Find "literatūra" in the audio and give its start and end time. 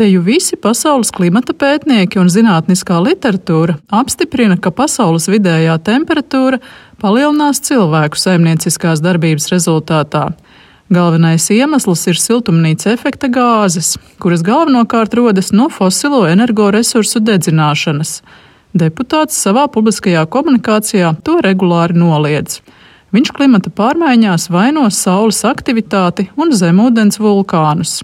3.04-3.74